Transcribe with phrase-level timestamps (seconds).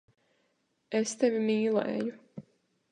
[1.01, 2.21] Es tevi mīlēju.